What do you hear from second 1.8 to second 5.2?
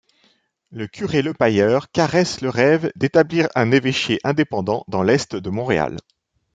caresse le rêve d'établir un évêché indépendant dans